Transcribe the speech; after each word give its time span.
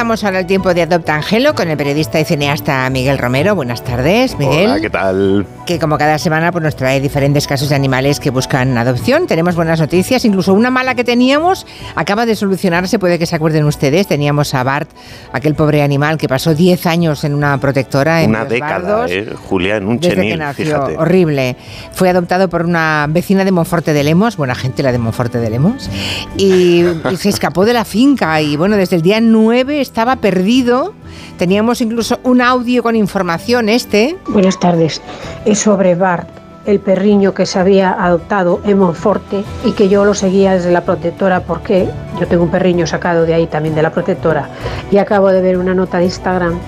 Comenzamos 0.00 0.24
ahora 0.24 0.38
el 0.38 0.46
tiempo 0.46 0.72
de 0.72 0.80
Adopta 0.80 1.14
Angelo 1.14 1.54
con 1.54 1.68
el 1.68 1.76
periodista 1.76 2.18
y 2.18 2.24
cineasta 2.24 2.88
Miguel 2.88 3.18
Romero. 3.18 3.54
Buenas 3.54 3.84
tardes, 3.84 4.38
Miguel. 4.38 4.70
Hola, 4.70 4.80
¿qué 4.80 4.88
tal? 4.88 5.46
Que 5.66 5.78
como 5.78 5.98
cada 5.98 6.16
semana 6.16 6.50
pues, 6.52 6.64
nos 6.64 6.74
trae 6.74 7.02
diferentes 7.02 7.46
casos 7.46 7.68
de 7.68 7.74
animales 7.74 8.18
que 8.18 8.30
buscan 8.30 8.78
adopción. 8.78 9.26
Tenemos 9.26 9.56
buenas 9.56 9.78
noticias, 9.78 10.24
incluso 10.24 10.54
una 10.54 10.70
mala 10.70 10.94
que 10.94 11.04
teníamos 11.04 11.66
acaba 11.96 12.24
de 12.24 12.34
solucionarse, 12.34 12.98
puede 12.98 13.18
que 13.18 13.26
se 13.26 13.36
acuerden 13.36 13.66
ustedes. 13.66 14.06
Teníamos 14.06 14.54
a 14.54 14.64
Bart, 14.64 14.88
aquel 15.34 15.54
pobre 15.54 15.82
animal 15.82 16.16
que 16.16 16.28
pasó 16.28 16.54
10 16.54 16.86
años 16.86 17.22
en 17.24 17.34
una 17.34 17.58
protectora. 17.58 18.22
En 18.22 18.30
una 18.30 18.46
década, 18.46 19.04
eh, 19.06 19.34
Julián, 19.50 19.86
un 19.86 20.00
chenil, 20.00 20.42
fíjate. 20.54 20.96
Horrible. 20.96 21.56
Fue 21.92 22.08
adoptado 22.08 22.48
por 22.48 22.64
una 22.64 23.04
vecina 23.06 23.44
de 23.44 23.52
Monforte 23.52 23.92
de 23.92 24.02
Lemos, 24.02 24.38
buena 24.38 24.54
gente 24.54 24.82
la 24.82 24.92
de 24.92 24.98
Monforte 24.98 25.36
de 25.36 25.50
Lemos, 25.50 25.90
y, 26.38 26.86
y 27.10 27.16
se 27.18 27.28
escapó 27.28 27.66
de 27.66 27.74
la 27.74 27.84
finca 27.84 28.40
y 28.40 28.56
bueno, 28.56 28.78
desde 28.78 28.96
el 28.96 29.02
día 29.02 29.20
9 29.20 29.89
estaba 29.90 30.16
perdido. 30.16 30.94
Teníamos 31.36 31.80
incluso 31.80 32.20
un 32.22 32.40
audio 32.40 32.82
con 32.82 32.94
información 32.94 33.68
este. 33.68 34.16
Buenas 34.28 34.60
tardes. 34.60 35.02
Es 35.44 35.58
sobre 35.58 35.96
Bart, 35.96 36.28
el 36.64 36.78
perriño 36.78 37.34
que 37.34 37.44
se 37.44 37.58
había 37.58 37.92
adoptado 37.92 38.60
en 38.64 38.78
Monforte 38.78 39.42
y 39.64 39.72
que 39.72 39.88
yo 39.88 40.04
lo 40.04 40.14
seguía 40.14 40.52
desde 40.52 40.70
la 40.70 40.82
protectora 40.82 41.40
porque 41.40 41.88
yo 42.20 42.26
tengo 42.28 42.44
un 42.44 42.50
perriño 42.50 42.86
sacado 42.86 43.26
de 43.26 43.34
ahí 43.34 43.48
también 43.48 43.74
de 43.74 43.82
la 43.82 43.90
protectora 43.90 44.48
y 44.92 44.98
acabo 44.98 45.28
de 45.28 45.42
ver 45.42 45.58
una 45.58 45.74
nota 45.74 45.98
de 45.98 46.04
Instagram 46.04 46.60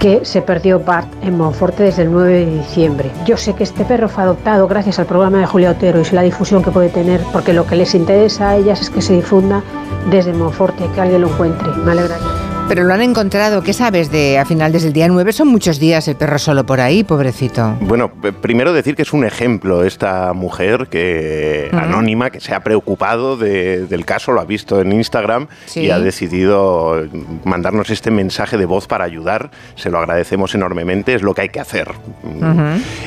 que 0.00 0.24
se 0.24 0.42
perdió 0.42 0.80
Bart 0.80 1.08
en 1.22 1.36
Monforte 1.36 1.84
desde 1.84 2.02
el 2.02 2.10
9 2.10 2.32
de 2.32 2.46
diciembre. 2.46 3.10
Yo 3.26 3.36
sé 3.36 3.54
que 3.54 3.62
este 3.62 3.84
perro 3.84 4.08
fue 4.08 4.24
adoptado 4.24 4.66
gracias 4.66 4.98
al 4.98 5.06
programa 5.06 5.38
de 5.38 5.46
Julia 5.46 5.70
Otero 5.70 6.00
y 6.00 6.14
la 6.14 6.22
difusión 6.22 6.64
que 6.64 6.70
puede 6.70 6.88
tener, 6.88 7.20
porque 7.32 7.52
lo 7.52 7.66
que 7.66 7.76
les 7.76 7.94
interesa 7.94 8.50
a 8.50 8.56
ellas 8.56 8.80
es 8.80 8.90
que 8.90 9.02
se 9.02 9.12
difunda 9.12 9.62
desde 10.10 10.32
Monforte, 10.32 10.88
que 10.94 11.00
alguien 11.00 11.20
lo 11.20 11.28
encuentre. 11.28 11.68
Me 11.84 11.92
alegraría. 11.92 12.39
Pero 12.70 12.84
lo 12.84 12.94
han 12.94 13.02
encontrado. 13.02 13.64
¿Qué 13.64 13.72
sabes 13.72 14.12
de 14.12 14.38
a 14.38 14.44
final 14.44 14.70
desde 14.70 14.86
el 14.86 14.92
día 14.92 15.08
9? 15.08 15.32
Son 15.32 15.48
muchos 15.48 15.80
días 15.80 16.06
el 16.06 16.14
perro 16.14 16.38
solo 16.38 16.64
por 16.64 16.80
ahí, 16.80 17.02
pobrecito. 17.02 17.76
Bueno, 17.80 18.12
primero 18.40 18.72
decir 18.72 18.94
que 18.94 19.02
es 19.02 19.12
un 19.12 19.24
ejemplo 19.24 19.82
esta 19.82 20.32
mujer 20.34 20.86
que 20.86 21.68
anónima 21.72 22.30
que 22.30 22.38
se 22.38 22.54
ha 22.54 22.60
preocupado 22.60 23.36
del 23.36 24.04
caso, 24.04 24.30
lo 24.30 24.40
ha 24.40 24.44
visto 24.44 24.80
en 24.80 24.92
Instagram 24.92 25.48
y 25.74 25.90
ha 25.90 25.98
decidido 25.98 27.08
mandarnos 27.42 27.90
este 27.90 28.12
mensaje 28.12 28.56
de 28.56 28.66
voz 28.66 28.86
para 28.86 29.04
ayudar. 29.04 29.50
Se 29.74 29.90
lo 29.90 29.98
agradecemos 29.98 30.54
enormemente, 30.54 31.14
es 31.14 31.22
lo 31.22 31.34
que 31.34 31.40
hay 31.40 31.48
que 31.48 31.58
hacer. 31.58 31.88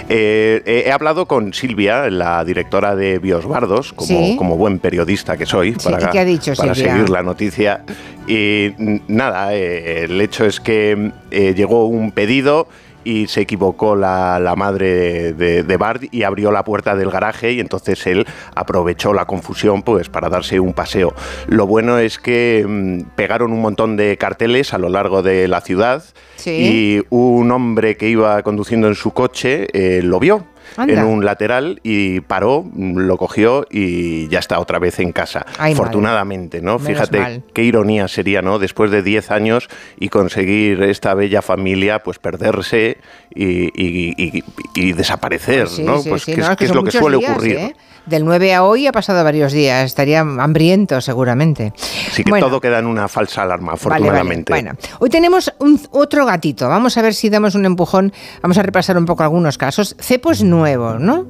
Eh, 0.10 0.84
he 0.86 0.92
hablado 0.92 1.26
con 1.26 1.54
Silvia, 1.54 2.10
la 2.10 2.44
directora 2.44 2.98
de 2.98 3.18
Biosbardos, 3.18 3.94
como, 3.94 4.36
como 4.36 4.58
buen 4.58 4.80
periodista 4.80 5.38
que 5.38 5.46
soy, 5.46 5.72
para, 5.72 6.12
¿qué 6.12 6.20
ha 6.20 6.26
dicho, 6.26 6.52
para 6.58 6.76
seguir 6.76 7.10
la 7.10 7.24
noticia. 7.24 7.86
Y 8.28 8.74
nada, 9.08 9.53
eh, 9.54 10.04
el 10.04 10.20
hecho 10.22 10.46
es 10.46 10.60
que 10.60 11.12
eh, 11.32 11.54
llegó 11.56 11.86
un 11.88 12.12
pedido 12.12 12.68
y 13.04 13.28
se 13.28 13.42
equivocó 13.42 13.96
la, 13.96 14.54
madre 14.58 15.34
de, 15.34 15.78
Bart 15.78 16.04
y 16.12 16.24
abrió 16.24 16.52
la 16.52 16.64
puerta 16.64 16.96
del 16.96 17.10
garaje 17.10 17.52
y 17.52 17.60
entonces 17.60 18.06
él 18.08 18.26
aprovechó 18.56 19.14
la 19.14 19.26
confusión 19.26 19.82
pues 19.84 20.10
para 20.10 20.30
darse 20.30 20.60
un 20.60 20.74
paseo. 20.74 21.14
Lo 21.48 21.68
bueno 21.68 21.98
es 21.98 22.20
que 22.20 22.66
mm, 22.68 23.16
pegaron 23.16 23.52
un 23.52 23.62
montón 23.62 23.98
de 23.98 24.18
carteles 24.18 24.74
a 24.74 24.78
lo 24.78 24.90
largo 24.90 25.22
de 25.22 25.48
la 25.48 25.62
ciudad 25.62 26.04
y 26.46 27.02
un 27.10 27.52
hombre 27.52 27.96
que 27.96 28.10
iba 28.10 28.42
conduciendo 28.44 28.88
en 28.88 28.96
su 28.96 29.12
coche 29.12 29.68
eh, 29.74 30.02
lo 30.04 30.20
vio 30.20 30.46
en 30.78 31.04
un 31.04 31.26
lateral 31.26 31.80
y 31.84 32.22
paró, 32.22 32.66
lo 32.76 33.18
cogió 33.18 33.66
y 33.70 34.28
ya 34.28 34.40
está 34.40 34.60
otra 34.60 34.80
vez 34.80 35.00
en 35.00 35.12
casa. 35.12 35.46
Afortunadamente, 35.58 36.62
¿no? 36.62 36.80
Fíjate 36.80 37.44
qué 37.54 37.64
ironía 37.64 38.08
sería, 38.08 38.42
¿no? 38.42 38.60
Después 38.60 38.92
de 38.92 39.04
10 39.04 39.32
años 39.32 39.70
y 40.00 40.10
conseguir 40.10 40.84
esta 40.84 41.14
bella 41.14 41.42
familia, 41.42 42.00
pues 42.00 42.20
perderse 42.20 42.98
y, 43.34 44.94
desaparecer, 44.94 45.68
¿no? 45.80 46.02
pues 46.04 46.26
que, 46.26 46.34
es, 46.60 46.74
lo 46.74 46.84
que 46.84 46.92
suele 46.92 47.18
ocurrir. 47.18 47.58
¿eh? 47.58 47.76
Del 48.06 48.26
9 48.26 48.54
a 48.54 48.64
hoy 48.64 48.86
ha 48.86 48.92
pasado 48.92 49.24
varios 49.24 49.54
días, 49.54 49.86
estaría 49.86 50.20
hambriento 50.20 51.00
seguramente. 51.00 51.74
Sí 52.12 52.24
que 52.24 52.40
todo 52.40 52.60
queda 52.60 52.80
en 52.80 52.86
una 52.86 53.08
falsa 53.08 53.44
alarma, 53.44 53.74
afortunadamente. 53.74 54.52
Bueno, 54.52 54.74
hoy 55.00 55.10
tenemos 55.10 55.54
un, 55.60 55.80
otro 55.92 56.26
gatito, 56.26 56.68
vamos 56.68 56.98
a 56.98 57.02
ver 57.02 57.14
si 57.14 57.30
damos 57.30 57.56
un 57.56 57.66
empujón, 57.66 58.12
vamos 58.42 58.58
a 58.58 58.64
repasar 58.64 58.98
un 58.98 59.06
poco 59.06 59.24
algunos 59.24 59.58
casos. 59.58 59.96
Cepo 60.00 60.32
es 60.32 60.44
nuevo, 60.44 61.00
¿no? 61.00 61.28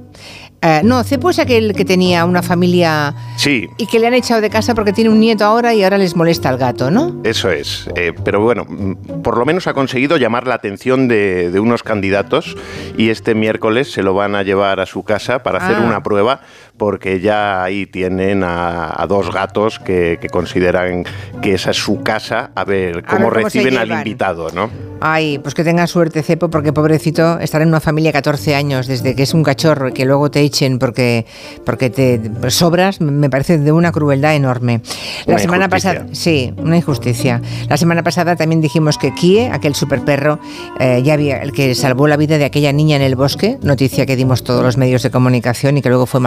Eh, 0.65 0.79
no, 0.81 1.03
Cepo 1.03 1.29
es 1.29 1.39
aquel 1.39 1.73
que 1.75 1.83
tenía 1.83 2.23
una 2.23 2.41
familia 2.41 3.13
sí. 3.35 3.69
y 3.77 3.85
que 3.85 3.99
le 3.99 4.07
han 4.07 4.13
echado 4.13 4.39
de 4.39 4.49
casa 4.49 4.73
porque 4.73 4.93
tiene 4.93 5.09
un 5.09 5.19
nieto 5.19 5.43
ahora 5.43 5.73
y 5.73 5.83
ahora 5.83 5.97
les 5.97 6.15
molesta 6.15 6.47
al 6.47 6.57
gato, 6.57 6.89
¿no? 6.89 7.19
Eso 7.25 7.51
es. 7.51 7.89
Eh, 7.97 8.13
pero 8.23 8.39
bueno, 8.39 8.65
mm, 8.65 9.21
por 9.21 9.37
lo 9.37 9.45
menos 9.45 9.67
ha 9.67 9.73
conseguido 9.73 10.15
llamar 10.15 10.47
la 10.47 10.55
atención 10.55 11.09
de, 11.09 11.51
unos 11.59 11.83
candidatos 11.83 12.55
y 12.97 13.09
este 13.09 13.35
miércoles 13.35 13.91
se 13.91 14.03
lo 14.03 14.13
van 14.13 14.35
a 14.35 14.43
llevar 14.43 14.79
a 14.79 14.85
su 14.85 15.03
casa 15.03 15.43
para 15.43 15.59
hacer 15.59 15.75
ah. 15.77 15.85
una 15.85 16.01
prueba 16.01 16.39
porque 16.77 17.19
ya 17.19 17.63
ahí 17.63 17.85
tienen 17.85 18.43
a, 18.43 19.05
dos 19.07 19.31
gatos 19.31 19.79
que, 19.79 20.19
consideran 20.31 21.05
que 21.41 21.53
esa 21.53 21.71
es 21.71 21.77
su 21.77 22.01
casa, 22.01 22.51
a 22.55 22.63
ver 22.63 23.03
cómo, 23.03 23.29
reciben 23.29 23.77
al 23.77 23.91
invitado, 23.91 24.49
¿no? 24.51 24.69
Ay, 25.05 25.37
pues 25.39 25.53
que 25.53 25.65
tenga 25.65 25.85
suerte, 25.85 26.23
Cepo, 26.23 26.49
porque 26.49 26.71
pobrecito, 26.71 27.37
estar 27.39 27.61
en 27.61 27.67
una 27.67 27.81
familia 27.81 28.13
14 28.13 28.55
años, 28.55 28.87
desde 28.87 29.15
que 29.15 29.23
es 29.23 29.33
un 29.33 29.43
cachorro 29.43 29.89
y 29.89 29.91
que 29.91 30.05
luego 30.05 30.31
te 30.31 30.39
echen 30.39 30.79
porque, 30.79 31.25
porque 31.65 31.89
te 31.89 32.21
sobras, 32.49 33.01
me 33.01 33.29
parece 33.29 33.57
de 33.57 33.71
una 33.73 33.91
crueldad 33.91 34.33
enorme. 34.33 34.81
La 35.25 35.39
semana 35.39 35.67
pasada, 35.67 36.05
sí, 36.13 36.53
una 36.55 36.77
injusticia. 36.77 37.41
La 37.67 37.75
semana 37.75 38.01
pasada 38.01 38.37
también 38.37 38.61
dijimos 38.61 38.97
que 38.97 39.13
Kie, 39.13 39.49
aquel 39.51 39.75
super 39.75 39.99
perro, 40.05 40.39
eh, 40.79 41.01
ya 41.03 41.15
había, 41.15 41.41
el 41.41 41.51
que 41.51 41.75
salvó 41.75 42.07
la 42.07 42.15
vida 42.15 42.37
de 42.37 42.45
aquella 42.45 42.71
niña 42.71 42.95
en 42.95 43.01
el 43.01 43.17
bosque, 43.17 43.57
noticia 43.61 44.05
que 44.05 44.15
dimos 44.15 44.45
todos 44.45 44.63
los 44.63 44.77
medios 44.77 45.03
de 45.03 45.11
comunicación 45.11 45.77
y 45.77 45.81
que 45.81 45.89
luego 45.89 46.05
fue 46.05 46.21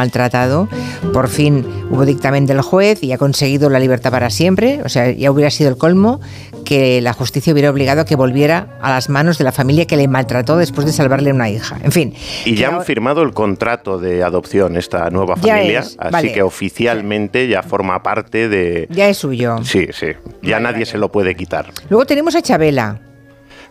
Por 1.12 1.28
fin 1.28 1.64
hubo 1.90 2.04
dictamen 2.04 2.46
del 2.46 2.60
juez 2.60 3.02
y 3.02 3.12
ha 3.12 3.18
conseguido 3.18 3.70
la 3.70 3.78
libertad 3.78 4.10
para 4.10 4.30
siempre. 4.30 4.80
O 4.84 4.88
sea, 4.88 5.10
ya 5.10 5.30
hubiera 5.30 5.50
sido 5.50 5.70
el 5.70 5.76
colmo 5.76 6.20
que 6.64 7.00
la 7.00 7.12
justicia 7.12 7.52
hubiera 7.52 7.70
obligado 7.70 8.02
a 8.02 8.04
que 8.04 8.16
volviera 8.16 8.76
a 8.82 8.90
las 8.90 9.08
manos 9.08 9.38
de 9.38 9.44
la 9.44 9.52
familia 9.52 9.86
que 9.86 9.96
le 9.96 10.08
maltrató 10.08 10.56
después 10.56 10.86
de 10.86 10.92
salvarle 10.92 11.32
una 11.32 11.48
hija. 11.48 11.78
En 11.82 11.92
fin. 11.92 12.14
Y 12.44 12.56
ya 12.56 12.68
han 12.68 12.84
firmado 12.84 13.22
el 13.22 13.32
contrato 13.32 13.98
de 13.98 14.22
adopción 14.22 14.76
esta 14.76 15.08
nueva 15.10 15.36
familia, 15.36 15.84
así 15.98 16.32
que 16.32 16.42
oficialmente 16.42 17.48
ya 17.48 17.62
forma 17.62 18.02
parte 18.02 18.48
de... 18.48 18.88
Ya 18.90 19.08
es 19.08 19.16
suyo. 19.16 19.58
Sí, 19.62 19.88
sí. 19.92 20.08
Ya 20.42 20.60
nadie 20.60 20.84
se 20.84 20.98
lo 20.98 21.10
puede 21.10 21.34
quitar. 21.34 21.72
Luego 21.88 22.04
tenemos 22.04 22.34
a 22.34 22.42
Chabela. 22.42 23.05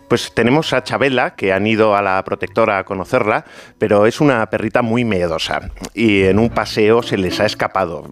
Pues 0.08 0.32
tenemos 0.32 0.72
a 0.72 0.84
Chabela, 0.84 1.34
que 1.34 1.52
han 1.52 1.66
ido 1.66 1.96
a 1.96 2.02
la 2.02 2.22
protectora 2.22 2.78
a 2.78 2.84
conocerla, 2.84 3.44
pero 3.78 4.06
es 4.06 4.20
una 4.20 4.48
perrita 4.48 4.82
muy 4.82 5.04
miedosa 5.04 5.70
y 5.94 6.22
en 6.22 6.38
un 6.38 6.50
paseo 6.50 7.02
se 7.02 7.16
les 7.16 7.40
ha 7.40 7.46
escapado. 7.46 8.04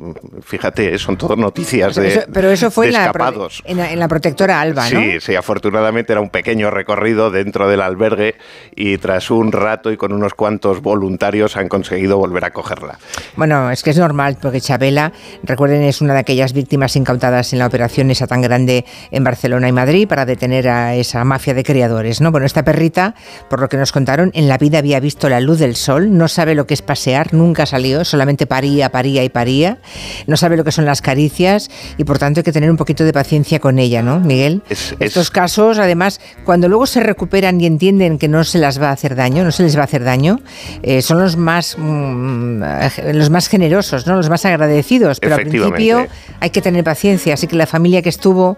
Fíjate, 0.42 0.98
son 0.98 1.16
todas 1.16 1.38
noticias 1.38 1.94
de 1.94 2.26
Pero 2.32 2.50
eso 2.50 2.70
fue 2.70 2.86
en, 2.86 2.94
la, 2.94 3.12
en, 3.64 3.98
la, 3.98 4.08
protectora 4.08 4.60
Alba, 4.60 4.90
¿no? 4.90 5.00
Sí, 5.00 5.20
sí, 5.20 5.36
afortunadamente 5.36 6.12
era 6.12 6.20
un 6.20 6.30
pequeño 6.30 6.70
recorrido 6.70 7.30
dentro 7.30 7.68
del 7.68 7.80
albergue 7.80 8.34
y 8.74 8.98
tras 8.98 9.30
un 9.30 9.52
rato 9.52 9.92
y 9.92 9.96
con 9.96 10.12
unos 10.12 10.34
cuantos 10.34 10.82
voluntarios 10.82 11.56
han 11.56 11.68
conseguido 11.68 12.18
volver 12.18 12.44
a 12.44 12.50
cogerla. 12.50 12.98
Bueno, 13.36 13.70
es 13.70 13.84
que 13.84 13.90
es 13.90 13.98
normal, 13.98 14.36
porque 14.42 14.60
Chabela, 14.60 15.12
recuerden, 15.44 15.82
es 15.82 16.00
una 16.00 16.14
de 16.14 16.20
aquellas 16.20 16.52
víctimas 16.54 16.96
incautadas 16.96 17.52
en 17.52 17.60
la 17.60 17.66
operación 17.66 18.10
esa 18.10 18.26
tan 18.26 18.42
grande 18.42 18.84
en 19.12 19.22
Barcelona 19.22 19.68
y 19.68 19.72
Madrid 19.72 20.08
para 20.08 20.26
detener 20.26 20.68
a 20.68 20.94
esa 20.96 21.24
mafia 21.24 21.54
de 21.54 21.62
criaturas 21.62 21.83
¿no? 22.20 22.30
Bueno, 22.30 22.46
esta 22.46 22.64
perrita, 22.64 23.14
por 23.48 23.60
lo 23.60 23.68
que 23.68 23.76
nos 23.76 23.92
contaron, 23.92 24.30
en 24.34 24.48
la 24.48 24.58
vida 24.58 24.78
había 24.78 25.00
visto 25.00 25.28
la 25.28 25.40
luz 25.40 25.58
del 25.58 25.76
sol, 25.76 26.16
no 26.16 26.28
sabe 26.28 26.54
lo 26.54 26.66
que 26.66 26.74
es 26.74 26.82
pasear, 26.82 27.32
nunca 27.34 27.66
salió, 27.66 28.04
solamente 28.04 28.46
paría, 28.46 28.90
paría 28.90 29.24
y 29.24 29.28
paría, 29.28 29.78
no 30.26 30.36
sabe 30.36 30.56
lo 30.56 30.64
que 30.64 30.72
son 30.72 30.84
las 30.84 31.02
caricias 31.02 31.70
y 31.96 32.04
por 32.04 32.18
tanto 32.18 32.40
hay 32.40 32.44
que 32.44 32.52
tener 32.52 32.70
un 32.70 32.76
poquito 32.76 33.04
de 33.04 33.12
paciencia 33.12 33.58
con 33.60 33.78
ella, 33.78 34.02
¿no, 34.02 34.20
Miguel? 34.20 34.62
Estos 35.00 35.30
casos, 35.30 35.78
además, 35.78 36.20
cuando 36.44 36.68
luego 36.68 36.86
se 36.86 37.00
recuperan 37.00 37.60
y 37.60 37.66
entienden 37.66 38.18
que 38.18 38.28
no 38.28 38.44
se 38.44 38.58
las 38.58 38.80
va 38.80 38.88
a 38.88 38.92
hacer 38.92 39.14
daño, 39.14 39.44
no 39.44 39.52
se 39.52 39.62
les 39.62 39.76
va 39.76 39.82
a 39.82 39.84
hacer 39.84 40.04
daño, 40.04 40.40
eh, 40.82 41.02
son 41.02 41.20
los 41.20 41.36
más, 41.36 41.76
mm, 41.78 42.62
los 43.12 43.30
más 43.30 43.48
generosos, 43.48 44.06
¿no? 44.06 44.16
los 44.16 44.30
más 44.30 44.44
agradecidos, 44.44 45.20
pero 45.20 45.34
al 45.34 45.42
principio 45.42 46.06
hay 46.40 46.50
que 46.50 46.60
tener 46.60 46.84
paciencia, 46.84 47.34
así 47.34 47.46
que 47.46 47.56
la 47.56 47.66
familia 47.66 48.02
que 48.02 48.08
estuvo, 48.08 48.56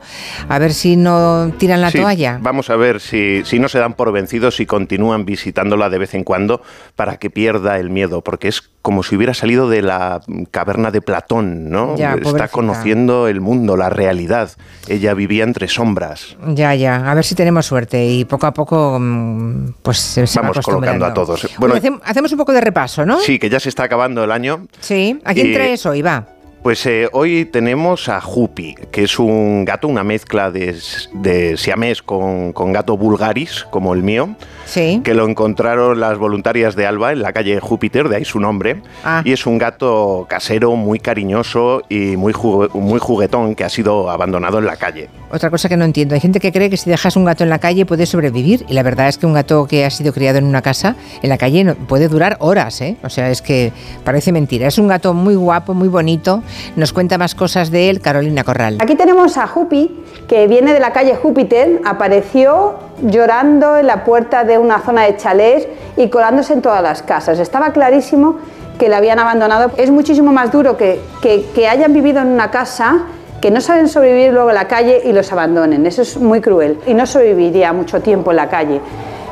a 0.48 0.58
ver 0.58 0.72
si 0.72 0.96
no 0.96 1.52
tiran 1.58 1.80
la 1.80 1.90
toalla. 1.90 2.38
Vamos 2.40 2.70
a 2.70 2.76
ver 2.76 3.00
si 3.00 3.15
si, 3.44 3.58
no 3.58 3.68
se 3.68 3.78
dan 3.78 3.94
por 3.94 4.12
vencidos 4.12 4.60
y 4.60 4.66
continúan 4.66 5.24
visitándola 5.24 5.88
de 5.90 5.98
vez 5.98 6.14
en 6.14 6.24
cuando 6.24 6.62
para 6.94 7.16
que 7.16 7.30
pierda 7.30 7.78
el 7.78 7.90
miedo, 7.90 8.22
porque 8.22 8.48
es 8.48 8.62
como 8.82 9.02
si 9.02 9.16
hubiera 9.16 9.34
salido 9.34 9.68
de 9.68 9.82
la 9.82 10.20
caverna 10.50 10.90
de 10.90 11.00
Platón, 11.00 11.70
¿no? 11.70 11.94
Está 11.96 12.48
conociendo 12.48 13.28
el 13.28 13.40
mundo, 13.40 13.76
la 13.76 13.90
realidad. 13.90 14.52
Ella 14.86 15.14
vivía 15.14 15.44
entre 15.44 15.68
sombras. 15.68 16.36
Ya, 16.54 16.74
ya. 16.74 17.10
A 17.10 17.14
ver 17.14 17.24
si 17.24 17.34
tenemos 17.34 17.66
suerte 17.66 18.06
y 18.06 18.24
poco 18.24 18.46
a 18.46 18.54
poco 18.54 18.98
mm, 19.00 19.74
pues 19.82 19.98
se 19.98 20.24
Vamos 20.36 20.58
colocando 20.60 21.06
a 21.06 21.14
todos. 21.14 21.48
Bueno, 21.58 21.74
hacemos 22.04 22.30
un 22.32 22.38
poco 22.38 22.52
de 22.52 22.60
repaso, 22.60 23.04
¿no? 23.04 23.18
Sí, 23.20 23.38
que 23.38 23.50
ya 23.50 23.58
se 23.58 23.68
está 23.68 23.84
acabando 23.84 24.22
el 24.22 24.30
año. 24.30 24.66
Sí. 24.80 25.20
¿A 25.24 25.34
quién 25.34 25.52
traes 25.52 25.84
hoy? 25.86 26.02
Va. 26.02 26.35
Pues 26.66 26.84
eh, 26.86 27.08
hoy 27.12 27.44
tenemos 27.44 28.08
a 28.08 28.20
Jupi, 28.20 28.74
que 28.90 29.04
es 29.04 29.20
un 29.20 29.64
gato, 29.64 29.86
una 29.86 30.02
mezcla 30.02 30.50
de, 30.50 30.76
de 31.12 31.56
siamés 31.56 32.02
con, 32.02 32.52
con, 32.52 32.72
gato 32.72 32.96
vulgaris, 32.96 33.64
como 33.70 33.94
el 33.94 34.02
mío, 34.02 34.30
sí. 34.64 35.00
que 35.04 35.14
lo 35.14 35.28
encontraron 35.28 36.00
las 36.00 36.18
voluntarias 36.18 36.74
de 36.74 36.84
Alba 36.84 37.12
en 37.12 37.22
la 37.22 37.32
calle 37.32 37.60
Júpiter, 37.60 38.08
de 38.08 38.16
ahí 38.16 38.24
su 38.24 38.40
nombre. 38.40 38.82
Ah. 39.04 39.22
Y 39.24 39.30
es 39.30 39.46
un 39.46 39.58
gato 39.58 40.26
casero, 40.28 40.74
muy 40.74 40.98
cariñoso 40.98 41.84
y 41.88 42.16
muy, 42.16 42.34
muy 42.74 42.98
juguetón, 42.98 43.54
que 43.54 43.62
ha 43.62 43.68
sido 43.68 44.10
abandonado 44.10 44.58
en 44.58 44.66
la 44.66 44.74
calle. 44.74 45.08
Otra 45.30 45.50
cosa 45.50 45.68
que 45.68 45.76
no 45.76 45.84
entiendo, 45.84 46.16
hay 46.16 46.20
gente 46.20 46.40
que 46.40 46.50
cree 46.50 46.68
que 46.68 46.76
si 46.76 46.90
dejas 46.90 47.14
un 47.14 47.26
gato 47.26 47.44
en 47.44 47.50
la 47.50 47.60
calle 47.60 47.86
puede 47.86 48.06
sobrevivir, 48.06 48.66
y 48.68 48.74
la 48.74 48.82
verdad 48.82 49.06
es 49.06 49.18
que 49.18 49.26
un 49.26 49.34
gato 49.34 49.68
que 49.68 49.84
ha 49.84 49.90
sido 49.90 50.12
criado 50.12 50.38
en 50.38 50.44
una 50.44 50.62
casa, 50.62 50.96
en 51.22 51.28
la 51.28 51.38
calle, 51.38 51.62
no, 51.62 51.76
puede 51.76 52.08
durar 52.08 52.36
horas, 52.40 52.80
¿eh? 52.80 52.96
O 53.04 53.08
sea, 53.08 53.30
es 53.30 53.40
que 53.40 53.70
parece 54.02 54.32
mentira. 54.32 54.66
Es 54.66 54.78
un 54.78 54.88
gato 54.88 55.14
muy 55.14 55.36
guapo, 55.36 55.72
muy 55.72 55.86
bonito 55.86 56.42
nos 56.76 56.92
cuenta 56.92 57.18
más 57.18 57.34
cosas 57.34 57.70
de 57.70 57.90
él 57.90 58.00
Carolina 58.00 58.44
Corral. 58.44 58.78
Aquí 58.80 58.94
tenemos 58.94 59.36
a 59.36 59.46
Jupi, 59.46 60.04
que 60.28 60.46
viene 60.46 60.72
de 60.72 60.80
la 60.80 60.92
calle 60.92 61.16
Júpiter, 61.16 61.80
apareció 61.84 62.74
llorando 63.02 63.76
en 63.76 63.86
la 63.86 64.04
puerta 64.04 64.44
de 64.44 64.58
una 64.58 64.80
zona 64.80 65.02
de 65.02 65.16
chalés 65.16 65.68
y 65.96 66.08
colándose 66.08 66.52
en 66.52 66.62
todas 66.62 66.82
las 66.82 67.02
casas. 67.02 67.38
Estaba 67.38 67.72
clarísimo 67.72 68.38
que 68.78 68.88
le 68.88 68.94
habían 68.94 69.18
abandonado. 69.18 69.70
Es 69.76 69.90
muchísimo 69.90 70.32
más 70.32 70.52
duro 70.52 70.76
que, 70.76 71.00
que, 71.22 71.46
que 71.54 71.68
hayan 71.68 71.92
vivido 71.92 72.20
en 72.20 72.28
una 72.28 72.50
casa 72.50 73.04
que 73.40 73.50
no 73.50 73.60
saben 73.60 73.88
sobrevivir 73.88 74.32
luego 74.32 74.48
en 74.48 74.54
la 74.54 74.68
calle 74.68 75.02
y 75.04 75.12
los 75.12 75.30
abandonen. 75.32 75.86
Eso 75.86 76.02
es 76.02 76.16
muy 76.16 76.40
cruel 76.40 76.78
y 76.86 76.94
no 76.94 77.06
sobreviviría 77.06 77.72
mucho 77.72 78.00
tiempo 78.00 78.30
en 78.30 78.36
la 78.36 78.48
calle. 78.48 78.80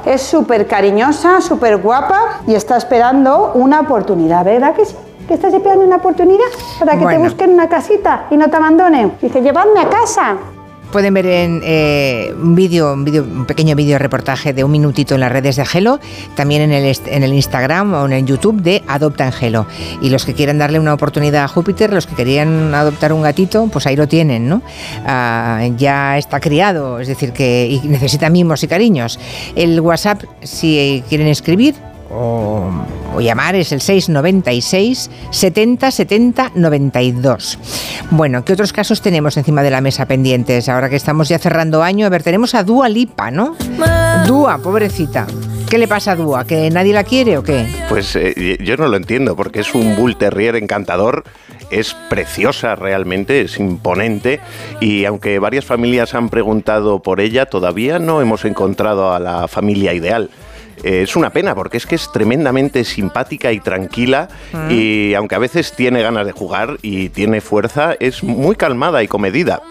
Es 0.05 0.23
súper 0.23 0.67
cariñosa, 0.67 1.41
súper 1.41 1.79
guapa 1.79 2.41
y 2.47 2.55
está 2.55 2.77
esperando 2.77 3.53
una 3.55 3.81
oportunidad, 3.81 4.45
¿verdad 4.45 4.75
que 4.75 4.85
sí? 4.85 4.95
Que 5.27 5.35
estás 5.35 5.53
esperando 5.55 5.85
una 5.85 5.97
oportunidad 5.97 6.45
para 6.79 6.93
que 6.93 7.05
Bueno. 7.05 7.19
te 7.23 7.25
busquen 7.29 7.51
una 7.51 7.69
casita 7.69 8.27
y 8.31 8.37
no 8.37 8.49
te 8.49 8.57
abandonen. 8.57 9.13
Dice, 9.21 9.41
llevadme 9.41 9.81
a 9.81 9.89
casa. 9.89 10.37
Pueden 10.93 11.13
ver 11.13 11.27
en 11.27 11.61
eh, 11.65 12.33
un 12.41 12.55
vídeo, 12.55 12.93
un, 12.93 13.01
un 13.09 13.47
pequeño 13.47 13.75
vídeo 13.75 13.99
reportaje 13.99 14.53
de 14.53 14.63
un 14.63 14.71
minutito 14.71 15.15
en 15.15 15.21
las 15.23 15.33
redes 15.33 15.57
de 15.57 15.67
Gelo, 15.67 15.99
también 16.37 16.63
en 16.63 16.71
el, 16.71 16.97
en 17.07 17.25
el 17.25 17.33
Instagram 17.35 17.95
o 17.95 18.07
en 18.07 18.13
el 18.13 18.25
YouTube 18.25 18.63
de 18.63 18.81
Adopta 18.87 19.25
en 19.27 19.33
Gelo. 19.33 19.67
Y 20.01 20.11
los 20.11 20.25
que 20.25 20.35
quieran 20.35 20.59
darle 20.59 20.79
una 20.79 20.95
oportunidad 20.95 21.43
a 21.43 21.49
Júpiter, 21.49 21.93
los 21.93 22.07
que 22.07 22.15
querían 22.15 22.73
adoptar 22.77 23.13
un 23.13 23.23
gatito, 23.23 23.67
pues 23.73 23.89
ahí 23.89 23.97
lo 23.97 24.07
tienen, 24.07 24.49
¿no? 24.49 24.63
Ah, 25.05 25.63
ya 25.77 26.17
está 26.17 26.39
criado, 26.39 27.01
es 27.01 27.09
decir, 27.09 27.33
que 27.33 27.67
y 27.67 27.89
necesita 27.89 28.31
mimos 28.31 28.63
y 28.63 28.69
cariños. 28.69 29.19
El 29.57 29.81
WhatsApp, 29.81 30.23
si 30.43 31.03
quieren 31.09 31.27
escribir, 31.27 31.75
o, 32.15 33.21
llamar 33.21 33.55
es 33.55 33.73
el 33.73 33.81
696 33.81 35.11
70 35.31 35.91
70 35.91 36.53
92. 36.55 37.59
Bueno, 38.11 38.45
¿qué 38.45 38.53
otros 38.53 38.73
casos 38.73 39.01
tenemos 39.01 39.37
encima 39.37 39.63
de 39.63 39.71
la 39.71 39.81
mesa 39.81 40.07
pendientes? 40.07 40.69
Ahora 40.69 40.89
que 40.89 40.97
estamos 40.97 41.29
ya 41.29 41.39
cerrando 41.39 41.83
año, 41.83 42.07
a 42.07 42.11
ver, 42.11 42.23
tenemos 42.23 42.55
a 42.55 42.63
Dua 42.65 42.89
Lipa, 42.89 43.31
¿no? 43.31 43.57
Dua, 44.27 44.59
pobrecita. 44.59 45.27
¿Qué 45.69 45.79
le 45.79 45.89
pasa 45.89 46.13
a 46.13 46.17
Dua? 46.17 46.45
¿Que 46.45 46.71
nadie 46.71 46.93
la 46.93 47.05
quiere 47.05 47.39
o 47.39 47.43
qué? 47.43 47.67
Pues 47.89 48.15
eh, 48.17 48.59
yo 48.61 48.77
no 48.77 48.89
lo 48.89 48.97
entiendo, 48.97 49.35
porque 49.35 49.61
es 49.61 49.75
un 49.75 49.97
Bull 49.97 50.17
Terrier 50.17 50.57
encantador, 50.57 51.25
es 51.71 51.95
preciosa 52.09 52.77
realmente, 52.77 53.41
es 53.41 53.59
imponente, 53.59 54.41
y 54.81 55.05
aunque 55.05 55.39
varias 55.39 55.65
familias 55.65 56.15
han 56.15 56.29
preguntado 56.29 57.01
por 57.01 57.21
ella, 57.21 57.47
todavía 57.47 57.99
no 57.99 58.21
hemos 58.21 58.45
encontrado 58.45 59.13
a 59.13 59.19
la 59.19 59.49
familia 59.49 59.95
ideal. 59.95 60.31
Eh, 60.83 61.03
es 61.03 61.17
una 61.17 61.31
pena 61.31 61.55
porque 61.55 61.77
es 61.77 61.87
que 61.87 61.95
es 61.95 62.11
tremendamente 62.13 62.85
simpática 62.85 63.53
y 63.53 63.61
tranquila 63.61 64.29
y 64.71 65.15
aunque 65.15 65.35
a 65.35 65.39
veces 65.39 65.73
tiene 65.73 66.03
ganas 66.03 66.27
de 66.27 66.33
jugar 66.33 66.79
y 66.83 67.09
tiene 67.09 67.41
fuerza, 67.41 67.95
es 67.99 68.23
muy 68.23 68.57
calmada 68.57 69.03
y 69.03 69.09
comedida. 69.09 69.63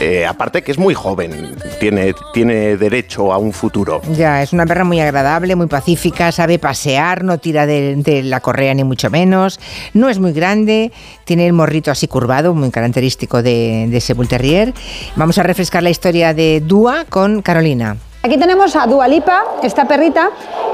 Eh, 0.00 0.26
aparte 0.26 0.62
que 0.62 0.72
es 0.72 0.78
muy 0.78 0.94
joven, 0.94 1.56
tiene, 1.80 2.14
tiene 2.32 2.76
derecho 2.76 3.32
a 3.32 3.38
un 3.38 3.52
futuro. 3.52 4.00
Ya, 4.12 4.42
es 4.42 4.52
una 4.52 4.66
perra 4.66 4.84
muy 4.84 5.00
agradable, 5.00 5.56
muy 5.56 5.66
pacífica, 5.66 6.32
sabe 6.32 6.58
pasear, 6.58 7.24
no 7.24 7.38
tira 7.38 7.66
de, 7.66 7.96
de 7.96 8.22
la 8.22 8.40
correa 8.40 8.74
ni 8.74 8.84
mucho 8.84 9.10
menos, 9.10 9.60
no 9.94 10.08
es 10.08 10.18
muy 10.18 10.32
grande, 10.32 10.92
tiene 11.24 11.46
el 11.46 11.52
morrito 11.52 11.90
así 11.90 12.08
curvado, 12.08 12.54
muy 12.54 12.70
característico 12.70 13.42
de, 13.42 13.86
de 13.88 13.96
ese 13.96 14.14
Bull 14.14 14.28
Terrier. 14.28 14.72
Vamos 15.16 15.38
a 15.38 15.42
refrescar 15.42 15.82
la 15.82 15.90
historia 15.90 16.34
de 16.34 16.60
Dua 16.60 17.04
con 17.08 17.42
Carolina. 17.42 17.96
Aquí 18.24 18.38
tenemos 18.38 18.76
a 18.76 18.86
Dua 18.86 19.08
Lipa, 19.08 19.42
esta 19.64 19.86
perrita 19.86 20.30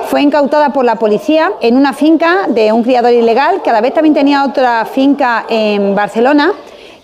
fue 0.09 0.21
incautada 0.21 0.69
por 0.69 0.85
la 0.85 0.97
policía 0.97 1.53
en 1.63 1.79
una 1.79 1.95
finca 1.95 2.41
de 2.47 2.73
un 2.73 2.83
criador 2.83 3.15
ilegal 3.15 3.63
que 3.63 3.71
a 3.71 3.73
la 3.73 3.81
vez 3.81 3.95
también 3.95 4.13
tenía 4.13 4.45
otra 4.45 4.85
finca 4.85 5.47
en 5.49 5.95
Barcelona 5.95 6.53